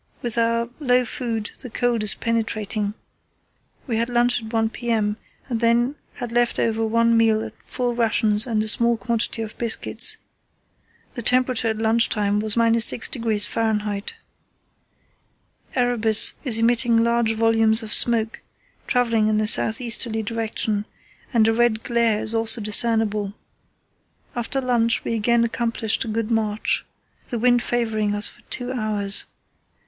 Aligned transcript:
With 0.23 0.35
our 0.35 0.67
low 0.79 1.05
food 1.05 1.51
the 1.61 1.69
cold 1.69 2.01
is 2.01 2.15
penetrating. 2.15 2.95
We 3.85 3.97
had 3.97 4.09
lunch 4.09 4.41
at 4.43 4.51
1 4.51 4.69
p.m., 4.71 5.15
and 5.47 5.59
then 5.59 5.93
had 6.15 6.31
left 6.31 6.57
over 6.57 6.83
one 6.83 7.15
meal 7.15 7.43
at 7.43 7.53
full 7.63 7.93
rations 7.93 8.47
and 8.47 8.63
a 8.63 8.67
small 8.67 8.97
quantity 8.97 9.43
of 9.43 9.55
biscuits. 9.59 10.17
The 11.13 11.21
temperature 11.21 11.67
at 11.67 11.77
lunch 11.77 12.09
time 12.09 12.39
was 12.39 12.55
–6° 12.55 13.45
Fahr. 13.47 14.01
Erebus 15.75 16.33
is 16.43 16.57
emitting 16.57 16.97
large 16.97 17.33
volumes 17.33 17.83
of 17.83 17.93
smoke, 17.93 18.41
travelling 18.87 19.27
in 19.27 19.39
a 19.39 19.45
south 19.45 19.79
easterly 19.79 20.23
direction, 20.23 20.85
and 21.31 21.47
a 21.47 21.53
red 21.53 21.83
glare 21.83 22.21
is 22.23 22.33
also 22.33 22.59
discernible. 22.59 23.35
After 24.35 24.61
lunch 24.61 25.03
we 25.03 25.13
again 25.13 25.43
accomplished 25.43 26.03
a 26.03 26.07
good 26.07 26.31
march, 26.31 26.87
the 27.27 27.37
wind 27.37 27.61
favouring 27.61 28.15
us 28.15 28.27
for 28.27 28.41
two 28.49 28.71
hours. 28.71 29.25